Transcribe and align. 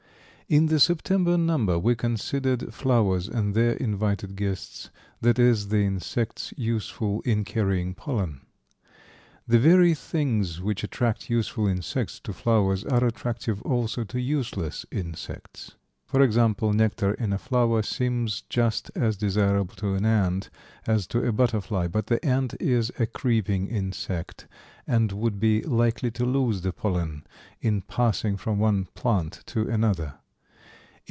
In 0.49 0.65
the 0.65 0.81
September 0.81 1.37
number 1.37 1.79
we 1.79 1.95
considered 1.95 2.73
flowers 2.73 3.29
and 3.29 3.53
their 3.55 3.71
invited 3.75 4.35
guests, 4.35 4.89
that 5.21 5.39
is 5.39 5.69
the 5.69 5.85
insects 5.85 6.53
useful 6.57 7.21
in 7.21 7.45
carrying 7.45 7.93
pollen. 7.93 8.41
The 9.47 9.59
very 9.59 9.93
things 9.93 10.59
which 10.59 10.83
attract 10.83 11.29
useful 11.29 11.67
insects 11.67 12.19
to 12.25 12.33
flowers 12.33 12.83
are 12.83 13.01
attractive 13.05 13.61
also 13.61 14.03
to 14.03 14.19
useless 14.19 14.85
insects. 14.91 15.75
For 16.05 16.21
example, 16.21 16.73
nectar 16.73 17.13
in 17.13 17.31
a 17.31 17.37
flower 17.37 17.81
seems 17.81 18.41
just 18.49 18.91
as 18.93 19.15
desirable 19.15 19.75
to 19.75 19.93
an 19.93 20.03
ant 20.05 20.49
as 20.85 21.07
to 21.07 21.25
a 21.25 21.31
butterfly, 21.31 21.87
but 21.87 22.07
the 22.07 22.21
ant 22.25 22.55
is 22.59 22.91
a 22.99 23.05
creeping 23.05 23.67
insect 23.69 24.47
and 24.85 25.13
would 25.13 25.39
be 25.39 25.61
likely 25.61 26.11
to 26.11 26.25
lose 26.25 26.59
the 26.59 26.73
pollen 26.73 27.23
in 27.61 27.79
passing 27.83 28.35
from 28.35 28.59
one 28.59 28.89
plant 28.95 29.43
to 29.45 29.69
another. 29.69 30.15